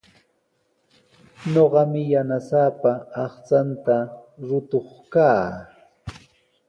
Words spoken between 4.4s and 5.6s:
rukuq kaa.